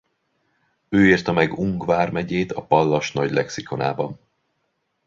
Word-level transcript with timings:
Ő 0.89 1.05
irta 1.07 1.31
meg 1.31 1.57
Ung 1.59 1.85
vármegyét 1.85 2.51
a 2.51 2.65
Pallas 2.65 3.11
nagy 3.11 3.31
lexikonában. 3.31 4.19